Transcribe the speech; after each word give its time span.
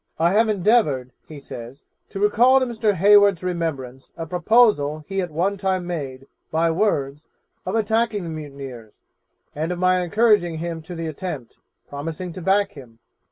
'I 0.17 0.31
have 0.31 0.49
endeavoured,' 0.49 1.11
he 1.27 1.37
says, 1.37 1.85
'to 2.09 2.19
recall 2.21 2.59
to 2.59 2.65
Mr. 2.65 2.93
Hayward's 2.93 3.43
remembrance 3.43 4.11
a 4.17 4.25
proposal 4.25 5.05
he 5.07 5.21
at 5.21 5.29
one 5.29 5.57
time 5.57 5.85
made, 5.85 6.25
by 6.49 6.71
words, 6.71 7.27
of 7.67 7.75
attacking 7.75 8.23
the 8.23 8.29
mutineers, 8.29 8.95
and 9.53 9.71
of 9.71 9.77
my 9.77 10.01
encouraging 10.01 10.57
him 10.57 10.81
to 10.81 10.95
the 10.95 11.05
attempt, 11.05 11.57
promising 11.87 12.33
to 12.33 12.41
back 12.41 12.71
him. 12.71 12.97